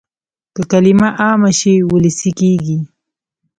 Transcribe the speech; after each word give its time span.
که 0.55 0.61
کلمه 0.71 1.07
عامه 1.21 1.51
شي 1.59 1.73
وولسي 1.89 2.31
کېږي. 2.39 2.77